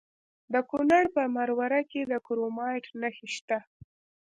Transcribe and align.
د 0.53 0.55
کونړ 0.69 1.03
په 1.15 1.21
مروره 1.35 1.81
کې 1.91 2.01
د 2.11 2.13
کرومایټ 2.25 2.85
نښې 3.01 3.27
شته. 3.35 3.59